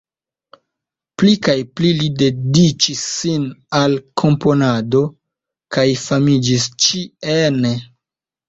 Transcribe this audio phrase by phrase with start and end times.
[1.23, 3.45] Pli kaj pli li dediĉis sin
[3.81, 5.03] al komponado
[5.79, 7.77] kaj famiĝis ĉi-ene.